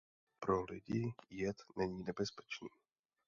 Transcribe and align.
Pro 0.39 0.63
lidi 0.63 1.11
jed 1.29 1.57
není 1.77 2.03
nebezpečný. 2.03 2.69